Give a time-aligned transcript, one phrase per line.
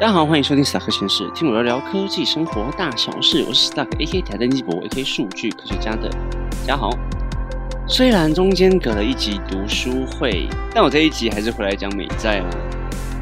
[0.00, 3.44] 大家好，欢迎收听史塔克前世，听我聊聊科技生活大小事。
[3.46, 6.98] 我是史塔克 AK 台登机博 AK 数据科学家的大家好。
[7.86, 12.46] 虽然中间隔了一集读书会，但我这一集还是回来讲美债啦。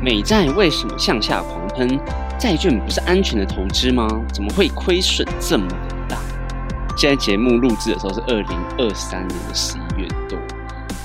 [0.01, 1.99] 美债为什么向下狂喷？
[2.39, 4.07] 债券不是安全的投资吗？
[4.33, 5.67] 怎么会亏损这么
[6.09, 6.17] 大？
[6.97, 10.39] 现在节目录制的时候是二零二三年的十一月多。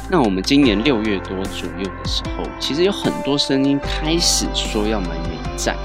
[0.07, 5.75] 那我们今年六月多左右的时候，其实有很多声音开始说要买美在。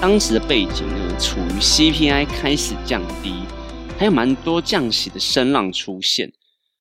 [0.00, 3.32] 当时的背景呢，处于 CPI 开始降低，
[3.98, 6.32] 还有蛮多降息的声浪出现。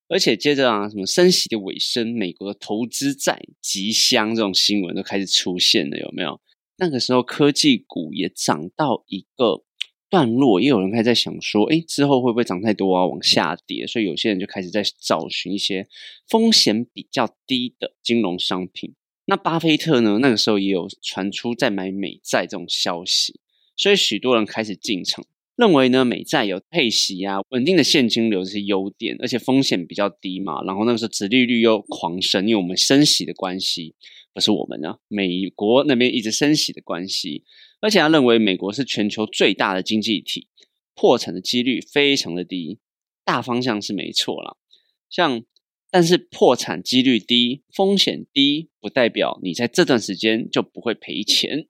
[0.09, 6.39] 而且接着啊，什么升息的尾声，美国的投资债即香这种新闻都开始出现了，有没有？
[6.77, 9.63] 那个时候科技股也涨到一个。
[10.09, 13.85] 段落也有人开始在想说，哎，之后会不会涨太多啊，往下跌？
[13.85, 15.85] 所以有些人就开始在找寻一些
[16.29, 18.95] 风险比较低的金融商品。
[19.29, 23.41] 那巴菲特呢，那个时候也有传出在买美债这种消息，
[23.75, 25.25] 所以许多人开始进场，
[25.57, 30.63] 认为呢美债有配息啊、稳定的现金流这些优点，而且风险比较低嘛。
[30.63, 33.95] 然后那个时候殖利率又狂升，因为我们升息的关系，
[34.33, 37.43] 不是我们啊，美国那边一直升息的关系。
[37.81, 40.47] 而且他认为美国是全球最大的经济体，
[40.95, 42.79] 破产的几率非常的低，
[43.25, 44.55] 大方向是没错啦。
[45.09, 45.43] 像，
[45.97, 51.65] 但是破产几率低、风险低，不代表你在这段时间就不会赔钱。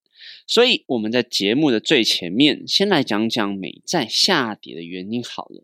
[0.46, 5.64] 所以我们在节目的最前面，先来讲讲美债下跌的原因好了。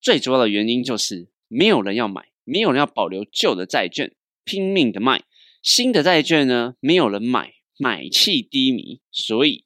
[0.00, 4.14] 最主要的原因就是没有人要买，没有人要保留旧的债券，
[4.46, 5.24] 拼命的卖
[5.60, 7.52] 新的债券呢，没有人买。
[7.76, 9.64] 买气低迷，所以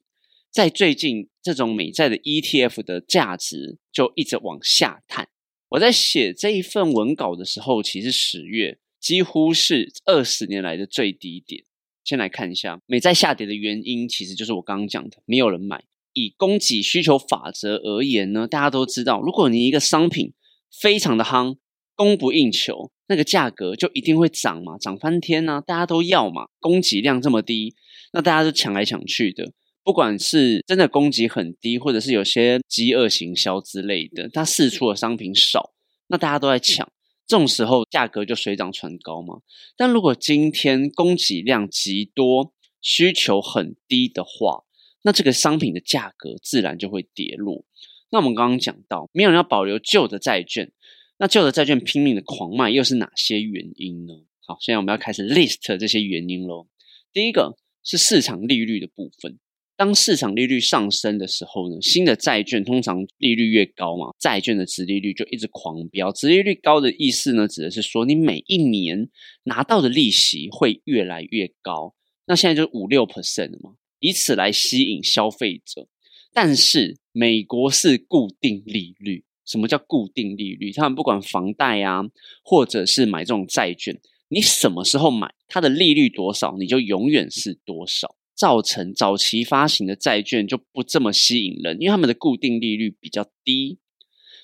[0.49, 5.29] 在最近这种美债的 ETF 的价值就一直往下探。
[5.69, 11.63] 我在写这一份文稿的时候，其实十月几乎是二十年来的最低点。
[12.03, 15.83] 先来看一下美债下跌的原因，其实就是我刚刚讲的，没有人买。
[16.13, 20.33] 以供给需求法则而言呢，大家都知道，如果你一个商品
[20.81, 21.57] 非常的夯，
[21.93, 27.75] 供不应求，那个价格就一定会涨嘛，涨翻天呐，大家都要嘛，供给量这么低。
[28.11, 29.53] 那大家都抢来抢去的，
[29.83, 35.73] 不管是真的供给很低，或者是有些饥饿行销之类的，它试出的商品少，
[36.07, 36.91] 那大家都在抢，
[37.25, 39.39] 这种时候价格就水涨船高嘛。
[39.75, 44.63] 但如果今天供给量极多，需求很低的话，
[45.03, 47.65] 那这个商品的价格自然就会跌落。
[48.11, 50.71] 那我们刚刚讲到，没有人要保留旧的债券，
[51.17, 54.13] 那旧的债券拼命的狂卖，又是哪些原因呢？
[54.45, 56.67] 好，现在我们要开始 list 这些原因喽。
[57.11, 57.57] 第一个。
[57.81, 59.39] 是市场利率的部分。
[59.79, 66.11] 当市场利率上升的时候呢，新的债券通常利率越高嘛，债券的值利率就一直狂飙。
[66.11, 69.07] 值利率高的意思呢，指的是说你每一年
[69.43, 71.95] 拿到的利息会越来越高。
[72.25, 75.87] 那现在就五六 percent 了嘛，以此来吸引消费者。
[76.33, 80.73] 但是美国是固定利率，什么叫固定利率？
[80.73, 82.03] 他们不管房贷啊，
[82.43, 83.97] 或者是买这种债券。
[84.27, 93.79] 你什么时候买，它的利率多少，你就永远是多少，造成早期发行的债券就不这么吸引人，因为他们的固定利率比较低，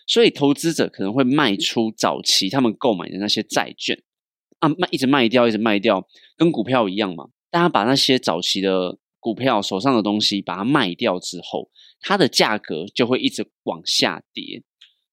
[0.06, 4.04] 所以投资者可能会卖出早期他们购买的那些债券，
[4.60, 6.06] 啊，卖一直卖掉，一直卖掉，
[6.36, 7.30] 跟股票一样嘛。
[7.50, 11.70] 大家把那些早期的股票手上的东西把它卖掉之后，
[12.02, 14.62] 它的价格就会一直往下跌。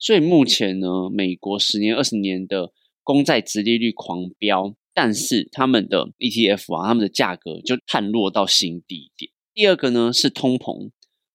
[0.00, 2.72] 所以目前呢，美国十年、二十年的。
[3.04, 9.30] 公债殖利率狂飙，但是他们的 ETF 啊，他们的价格就探落到新低点。
[9.54, 10.90] 第二个呢是通膨，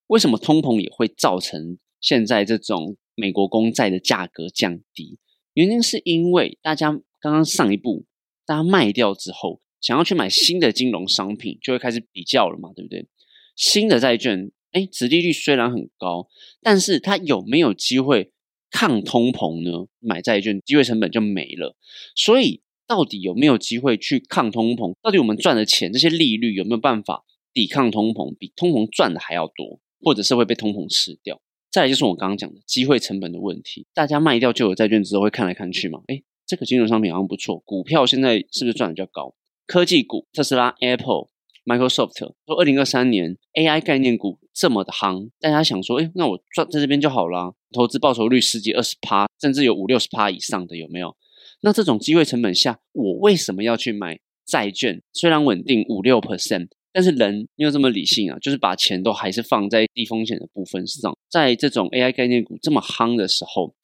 [0.08, 5.18] 为什么通膨也会造成现在这种美国公债的价格降低？
[5.54, 8.06] 原因是因为大家刚刚上一步，
[8.46, 13.08] 大家卖掉之后，想要去买新的金融商品，就会开始比较了嘛，对不对？
[13.56, 16.28] 新的债券，哎，殖利率虽然很高，
[16.62, 18.32] 但是它有没有机会？
[18.70, 19.88] 抗通膨呢？
[20.00, 21.78] 买债券机会成本就没了，
[22.16, 24.94] 所以到底有没有机会去抗通膨？
[25.02, 31.42] 到底我们赚的钱这些利率有没有办法抵抗通膨，比通膨赚的还要多，或者是会被通膨吃掉？
[31.70, 36.00] 再来就是我刚刚讲的机会成本的问题，大家卖掉旧有债券之后会看来看去嘛？
[36.08, 39.36] 诶这个金融商品好像不错，股票现在是不是赚的比较高？
[39.66, 41.30] 科技股，特斯拉、Apple。
[41.68, 51.14] Microsoft 说，二零二三年 AI 概念股这么的夯，大家想说，哎，那我赚在这边就好啦，投资报酬率十几、二十趴，甚至有五六十趴以上的，有没有？
[51.62, 55.02] 那这种机会成本下，我为什么要去买债券？
[55.14, 61.18] 虽然稳定五六 percent，但是人没有这么理性啊，就是把钱都还是放在低风险的部分上。
[61.30, 63.76] 在这种 AI 概念股这么夯的时候，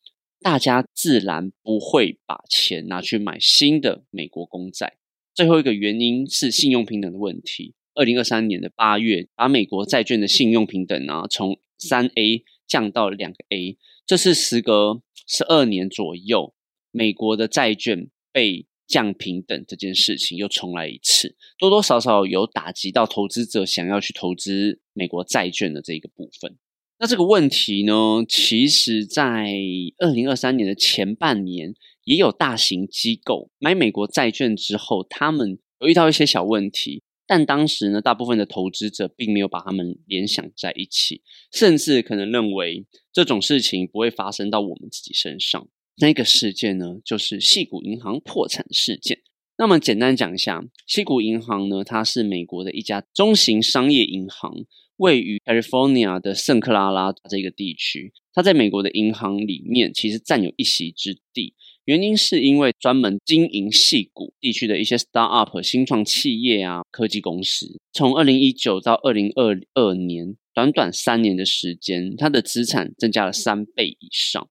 [0.42, 4.98] 大家自然不会把钱拿去买新的美国公债。
[5.34, 7.74] 最后一个原因是信用平等的问题。
[7.96, 16.54] 二零二三年的八月，把美国债券的信用平等啊，从三 A 降到两个 A，这是时隔十二年左右，
[16.94, 26.57] 美国的债券被降平等这件事情又重来一次，多多少少有打击到投资者想要去投资美国债券的这个部分。
[27.00, 29.51] 那这个问题呢，其实在
[29.98, 31.74] 二零二三年的前半年，
[32.04, 37.01] 也有大型机构买美国债券之后，他们有遇到一些小问题。
[37.25, 45.68] 但当时呢，大部分的投资者并没有把他们联想在一起，甚至可能认为这种事情不会发生到我们自己身上。
[45.98, 49.19] 那个事件呢，就是细谷银行破产事件。
[49.57, 54.51] 那么简单讲一下，细谷银行呢，它是美国的一家中型商业银行，
[54.98, 58.12] 位于 California 的圣克拉拉这个地区。
[58.34, 61.54] 它在美国的银行里面，其实占有一席之地。
[61.86, 74.50] 原因是因为专门经营细谷地区的一些 startup 新创企业啊，科技公司，从二零一九到二零二二年，短短三年的时间，它的资产增加了三倍以上。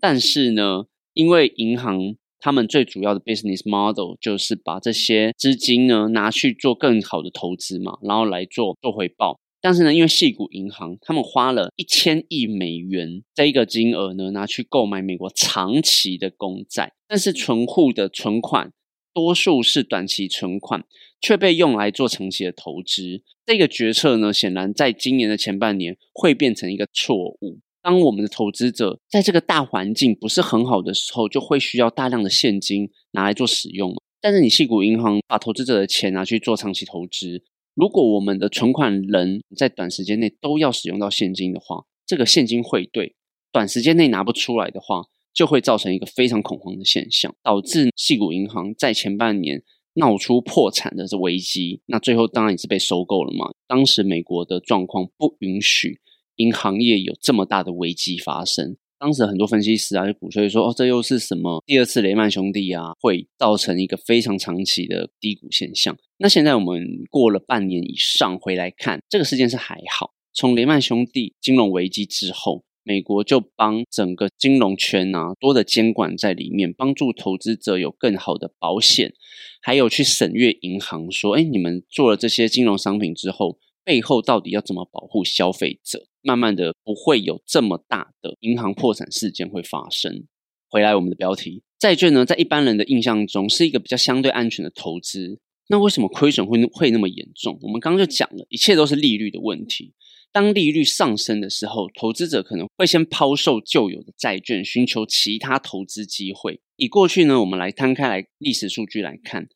[0.00, 9.38] 但是呢，因为银行他们最主要的 business model 就是把这些资金呢拿去做更好的投资嘛，然后来做做回报。
[9.62, 18.72] 但是呢，因为细谷银行他们花了一千亿美元这一个金额呢，拿去购买美国长期的公债，但是存户的存款
[19.12, 20.82] 多数是短期存款，
[21.20, 23.22] 却被用来做长期的投资。
[23.44, 27.58] 这个决策呢，显然在今年的前半年会变成一个错误。
[27.82, 33.94] 当我们的投资者在这个大环境不是很好的时候，就会需要大量的现金拿来做使用。
[34.20, 37.42] 但是你细股银行把投资者的钱拿去做长期投资。
[37.74, 43.14] 如果我们的存款人在短时间内都要使用到现金的话，这个现金汇兑
[43.50, 49.62] 短时间内拿不出来的话，就会造成一个非常恐慌的现象，导致细股银行在前半年
[49.94, 51.80] 闹出破产的这危机。
[51.86, 53.50] 那最后当然也是被收购了嘛。
[53.66, 56.00] 当时美国的状况不允许
[56.40, 58.78] 银行业有这么大的危机发生。
[58.98, 70.12] 当时很多分析师啊就鼓吹说：“哦，这又是什么第二次雷曼兄弟啊，会造成一个非常长期的低谷现象。”那现在我们过了半年以上回来看，这个事件是还好。
[70.32, 79.14] 从雷曼兄弟金融危机之后，美国就帮整个金融圈啊多的监管在里面，帮助投资者有更好的保险，
[79.62, 86.06] 还有去审阅银行说：“哎，你们做了这些金融商品之后。”背后到底要怎么保护消费者？
[86.22, 90.26] 慢慢的不会有这么大的银行破产事件会发生。
[90.68, 95.40] 回来我们的标题，债券呢，在一般人的印象中是一个比较相对安全的投资。
[95.68, 97.58] 那为什么亏损会会那么严重？
[97.62, 99.94] 我们刚刚就讲了一切都是利率的问题。
[100.32, 106.60] 当利率上升的时候，投资者可能会先抛售旧有的债券，寻求其他投资机会。
[106.76, 109.48] 以过去呢，我们来摊开来历史数据来看，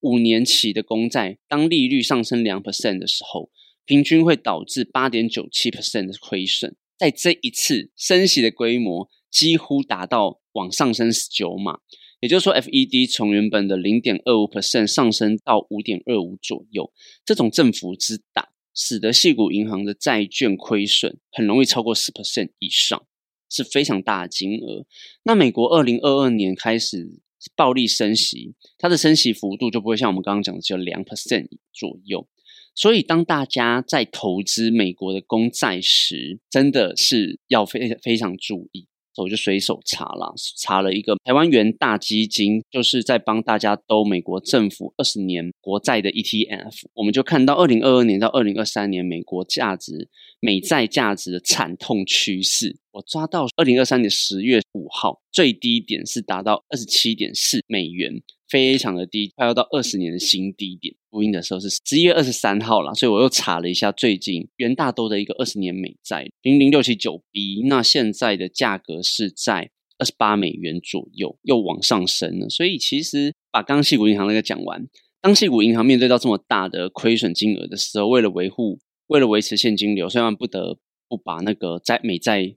[0.00, 3.50] 五年期的公债，当利率上升两 percent 的时候。
[3.92, 11.80] 平均会导致八点九七 percent 的亏损，在这一次升息的规模几乎达到往上升十九码，
[12.20, 16.90] 也就是说，FED 从原本的零点二五 percent 上升到五点二五左右，
[17.26, 23.04] 这种振幅之大，使得细股银行的债券亏损很容易超过十 percent 以上，
[23.50, 24.86] 是非常大的金额。
[25.24, 27.20] 那美国二零二二年开始
[27.54, 32.26] 暴力升息，它的升息幅度就不会像我们刚刚讲的只有两 percent 左右。
[32.74, 38.86] 所以，当大家在投资美国的公债时，真的是要非非常注意。
[39.18, 46.84] 我就随手查了，查了一个台湾元大基金，就是在帮大家兜美国政府二十年国债的 ETF。
[46.94, 50.08] 我们就看到二零二二年到二零二三年美国价值
[50.40, 52.78] 美债价值的惨痛趋势。
[52.92, 58.22] 我抓到二零二三年十月五号最低点是达到二十七点四美元。
[58.52, 60.94] 非常的低，快要到二十年的新低点。
[61.10, 72.50] 录音的时候是十一月二十三号了，所以我又查了一下最近元大都的一个二十年美债零零六七九 B，那现在的价格是在二十八美元左右，又往上升了。
[72.50, 74.86] 所以其实把刚细股银行那个讲完，
[75.22, 80.78] 当细股银行面对到这么大的亏损金额的时候，为了维护，为了维持现金流，虽然不得
[81.08, 82.54] 不把那个债美债。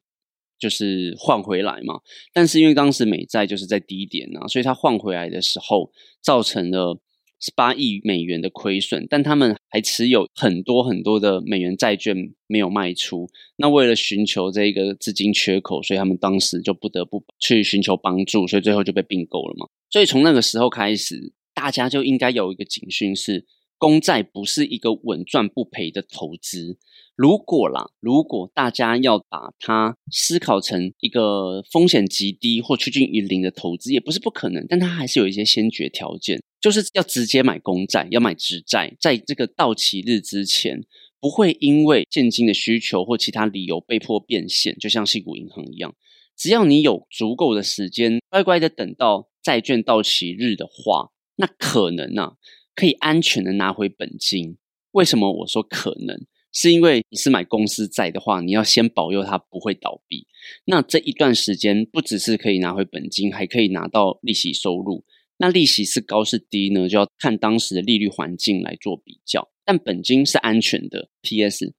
[0.57, 1.99] 就是换回来嘛，
[2.33, 6.99] 但是因为当时美债就是在低点啊，所以它换回来的时候造成了
[7.39, 12.15] 十八亿美元的亏损，但他们还持有很多很多的美元债券
[12.47, 13.29] 没有卖出。
[13.57, 19.67] 那为了寻求这个资金缺口，所以他们当时就不得不去寻求帮助，所以最后就被并购了嘛。
[19.89, 23.45] 所以从那个时候开始，大家就应该有一个警讯是，
[23.77, 26.77] 公债不是一个稳赚不赔的投资。
[27.15, 40.83] 如果啦，如果大家要把它思考成一个风险极低或趋近于零的投资，也不是不可能，但它还是有一些先决条件，就是要直接买公债，要买直债，在这个到期日之前，
[41.21, 45.95] 不会因为现金的需求或其他理由被迫变现，就像细谷银行一样。
[46.35, 52.33] 只要你有足够的时间，乖乖的等到债券到期日的话，那可能啊，
[52.75, 54.57] 可以安全的拿回本金。
[54.91, 56.25] 为什么我说可能？
[56.51, 60.25] 是因为你是买公司债的话，你要先保佑它不会倒闭。
[60.65, 65.03] 那这一段时间不只是可以拿回本金，还可以拿到利息收入。
[65.37, 66.87] 那利息是高是低呢？
[66.87, 69.49] 就要看当时的利率环境来做比较。
[69.65, 71.09] 但本金是安全的。
[71.21, 71.73] P.S.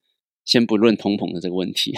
[0.45, 1.91] 先不论通膨的这个问题，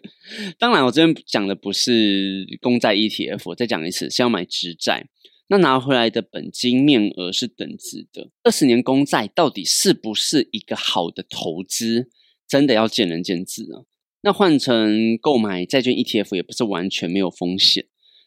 [0.58, 5.06] 当然我这边讲的不是公债 ETF，我再讲一次，是要买直债。
[5.48, 8.30] 那拿回来的本金面额是等值的。
[8.42, 12.08] 二十年公债到底是不是一个好的投资，
[12.48, 13.84] 真的要见仁见智啊。
[14.22, 17.86] 那换成购买债券 ETF 也不是完全没有风险。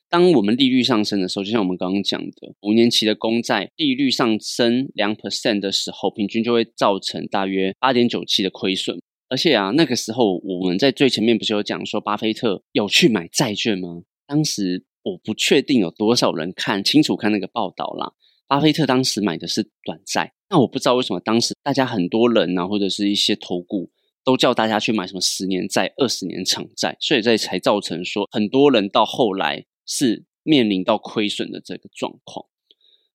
[0.10, 8.98] 当我们利率上升的时候，就像我们刚刚讲的，五年期的公债利率上升两 percent 的时候，平均就会造成大约八点九七的亏损。
[9.28, 14.04] 而且啊，那个时候我们在最前面不是有讲说，巴菲特有去买债券吗？
[14.26, 18.14] 当时我不确定有多少人看清楚看那个报道啦。
[18.48, 23.90] 巴菲特当时买的是短债，那我不知道为什么当时大家很多人呢，或者是一些投顾
[24.24, 32.46] 都叫大家去买什么十年债、二十年长债，所以这才造成说很多人到后来是面临到亏损的这个状况。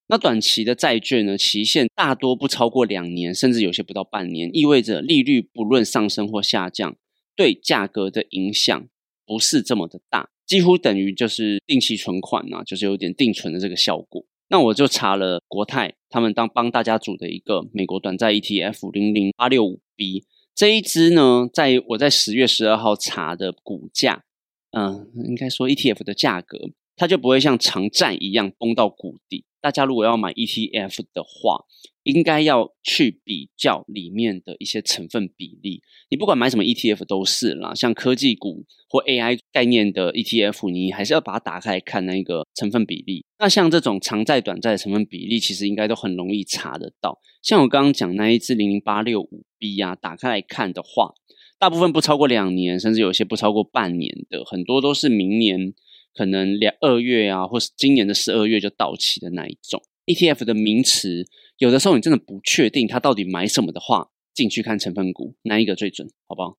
[0.08, 1.38] 那短期的债券呢？
[1.38, 6.96] 期限大多不超过两年，甚至有些不到半年，意味着利率不论上升或下降，
[7.34, 8.88] 对价格的影响
[9.26, 14.24] 不是这么的大，几乎等于就是定期存款啊，就是有点定存的这个效果。
[14.48, 24.24] 那我就查了国泰他们当帮大家组的一个美国短债 ETF 零零八六五 B 这一支呢，在我在十月十二号查的股价，
[24.72, 26.58] 嗯，应该说 ETF 的价格，
[26.96, 29.46] 它就不会像长债一样崩到谷底。
[29.62, 31.64] 大家如果要买 ETF 的话，
[32.02, 35.80] 应该要去比较里面的一些成分比例。
[36.10, 43.24] 你不管买什么 ETF 都是啦，像科技股或 AI 概念的 ETF，你还是要把它打开看那个成分比例。
[43.38, 47.20] 那像这种长债、短债的成分比例，其实应该都很容易查得到。
[47.40, 51.14] 像我刚刚讲那一支零零八六五 B 呀，打开来看的话，
[51.60, 55.72] 大部分不超过两年，甚至有些不超过半年的，很多都是明年。
[56.14, 61.26] 可能两二月啊，或是今年的十二月就到期的那一种 ETF 的名词，
[61.58, 66.58] 有的时候你真的不确定它到底买什么的话，进去看成分股哪一个最准，好不好？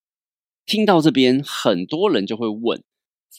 [0.66, 2.84] 听到这边，很多人就会问，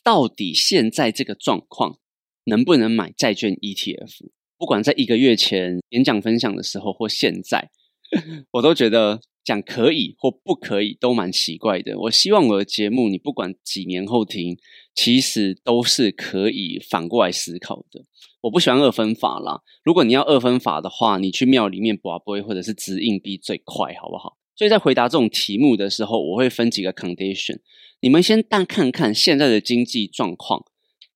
[0.03, 1.99] 到底现在这个状况
[2.45, 4.31] 能不能买债券 ETF？
[4.57, 7.71] 不管在一个月前演讲分享的时候，或现在，
[8.53, 9.21] 我都觉得。
[9.45, 11.99] 讲可以或不可以都蛮奇怪的。
[11.99, 14.57] 我希望我的节目，你不管几年后听，
[14.95, 18.05] 其实都是可以反过来思考的。
[18.41, 19.61] 我不喜欢二分法啦。
[19.85, 24.37] 如果你要二分法的话，你去庙里面卜卜或者是掷硬币最快，好不好？
[24.57, 27.59] 所以在回答这种题目的时候，我会分几个 condition。
[28.01, 30.65] 你们先但看看现在的经济状况，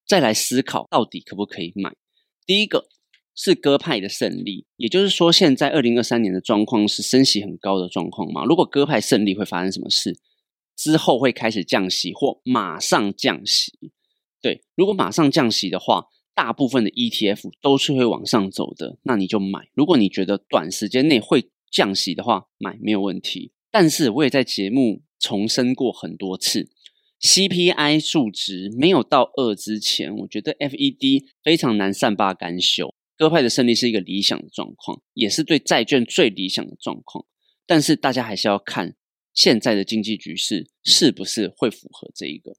[0.07, 1.95] 再来思考到底可不可以买。
[2.47, 2.89] 第一个。
[3.41, 8.45] 是鸽派的胜利，也就是说，现在二零二三年的状况是升息很高的状况嘛？
[8.45, 10.19] 如果鸽派胜利，会发生什么事？
[10.77, 13.73] 之后会开始降息，或马上降息？
[14.43, 19.69] 对，如果马上降息的话，大部分的 ETF 都是会往上走的，那你就买。
[19.73, 23.53] 如果你觉得短时间内会降息的话，买没有问题。
[23.71, 26.69] 但是我也在节目重申过很多次
[27.21, 32.93] ，CPI 数值没有到二之前，我觉得 FED 非常难善罢甘休。
[33.19, 37.27] 鸽派的胜利是一个理想的状况，也是对债券最理想的状况。
[37.67, 38.95] 但是大家还是要看
[39.35, 42.57] 现在的经济局势是不是会符合这一个。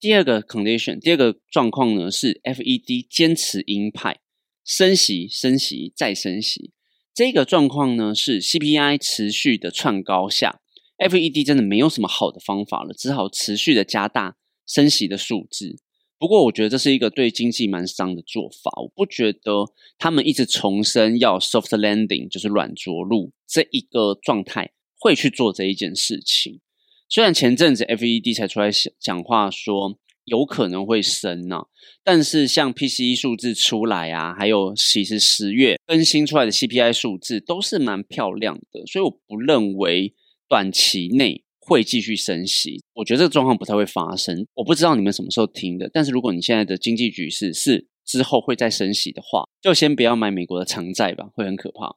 [0.00, 4.20] 第二个 condition，第二个状况呢是 FED 坚持鹰派，
[4.64, 6.72] 升息、升息再升息。
[7.14, 10.62] 这个状况呢是 CPI 持续的窜高下
[10.96, 15.81] ，FED 真的没有什么好的方法了，只好持续的加大升息的数字。
[16.22, 18.70] 不过，我觉得这是一个对经济蛮伤的做法。
[18.80, 19.64] 我不觉得
[19.98, 26.60] 他们一直重申要 soft landing，就是软着陆这一个状态，会去做这一件事情。
[27.08, 31.62] 虽然前阵子 FED 才出来讲讲话说有可能会升呢，
[32.04, 40.14] 但是像 PCE 数字出来啊，还有其实十月更新出来的 CPI 数字都是蛮漂亮的，所以我不认为
[40.48, 41.41] 短期内。
[41.64, 44.44] 会继续升息，我觉得这个状况不太会发生。
[44.54, 51.96] 我不知道你们什么时候听的，但是如果你现在的经济局势是之后会再升息的话，就先不要买美国的长债吧，会很可怕。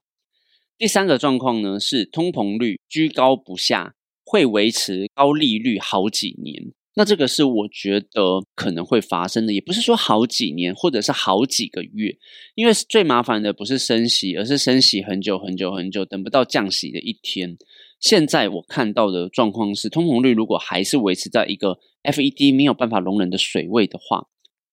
[0.77, 6.72] 第三个状况呢是通膨率居高不下，会维持高利率好几年。
[6.98, 12.15] 那这个是我觉得可能会发生的，也不是说好几年或者是好几个月，
[12.53, 17.57] 因为最麻烦的不是升息，而是升息很久很久很久，等不到降息的一天。
[18.00, 24.28] 现在我看到的状况是，通膨率如果还是维持在一个 FED 没有办法容忍的水位的话，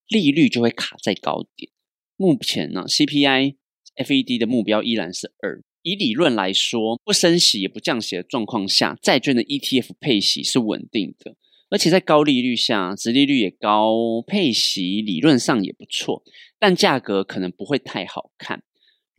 [0.08, 1.70] 利率就会卡在高点。
[2.16, 3.56] 目前呢，CPI
[3.96, 5.62] FED 的目标依然是二。
[5.82, 11.36] 以理论来说，不升息也不降息的状况下，债券的 ETF 配息是稳定的。
[11.70, 16.22] 而且在高利率下，殖利率也高，配息理论上也不错，
[16.58, 18.62] 但价格可能不会太好看。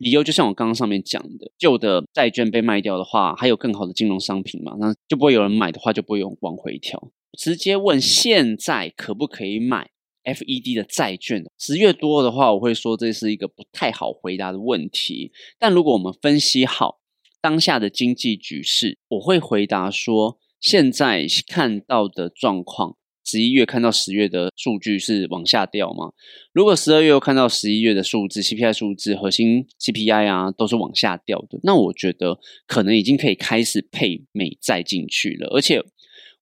[0.04, 7.10] 理由就像我刚刚上面讲的，旧的债券被卖掉的话，还有更好的金融商品嘛，那就不会有人买的话，就不会有往回调。
[7.38, 9.88] 直接问现在可不可以买
[10.24, 11.42] FED 的债券？
[11.58, 15.32] 十月多的话，我会说这是一个不太好回答的问题。
[15.58, 17.00] 但如果我们分析好
[17.40, 20.38] 当下的经济局势，我会回答说。
[20.60, 26.12] 现在看到的状况，十一月看到十月的数据是往下掉吗？
[26.52, 35.48] 如果十二月又看到十一月的数字，CPI 数字、核心 CPI 啊，都是往下掉的，那我觉得可能已经可以开始配美债进去了。
[35.48, 35.82] 而且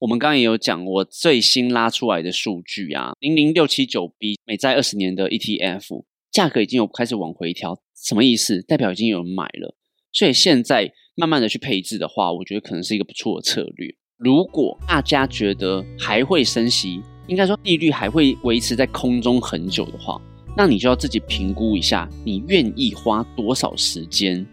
[0.01, 8.61] 我们刚刚也有讲，我最新拉出来的数据啊，零零六七九 B 美债二十年的 ETF 价格已经有开始往回调，什么意思？
[8.63, 9.77] 代表已经有人买了，
[10.11, 13.95] 所以现在慢慢的去配置的话，我觉得可能是一个不错的策略。
[14.23, 20.21] 如果大家觉得还会升息，应该说利率还会维持在空中很久的话，
[20.57, 24.47] 那你就要自己评估一下，你愿意花多少时间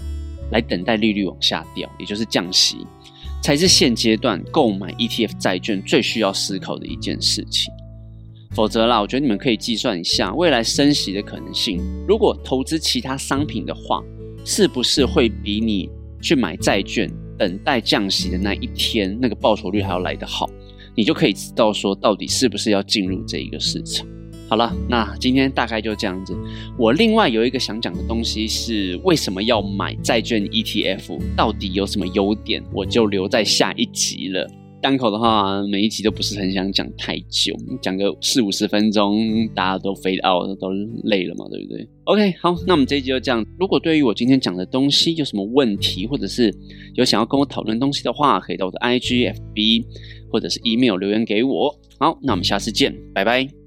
[0.51, 2.77] 来等待利率往下掉，也就是降息，
[3.43, 7.71] 才是现阶段购买 ETF 债券最需要思考的一件事情。
[8.55, 11.79] 否则啦，我觉得你们可以计算一下未来升息的可能性。
[12.07, 14.03] 如果投资其他商品的话，
[14.43, 15.87] 是不是会比你
[16.19, 17.07] 去买债券？
[17.39, 20.47] 等待降息的那一天，那个报酬率还要来得好，
[20.93, 24.05] 你就可以知道说到底是不是要进入这一个市场。
[24.49, 26.35] 好了，那今天大概就这样子。
[26.77, 31.19] 我另外有一个想讲的东西是，为什么要买债券 ETF？
[31.35, 32.63] 到底有什么优点？
[32.73, 34.49] 我就留在下一集了。
[34.81, 40.69] 单口的话，每一集都不是很想讲太久，讲个四五十分钟，大家都 fade out 都
[41.03, 43.45] 累了嘛，对不对？OK，好，那我们这一集就这样。
[43.59, 46.53] 如果对于我今天讲的东西有什么问题，或者是
[46.95, 49.85] 有想要跟我讨论东西的话，可以到我的 IG、FB
[50.31, 51.75] 或者是 email 留言给我。
[51.99, 53.58] 好，那我们下次见，拜拜。